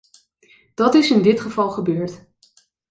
Dat 0.73 0.93
is 0.93 1.11
in 1.11 1.21
dit 1.21 1.39
geval 1.39 1.69
gebeurd. 1.69 2.29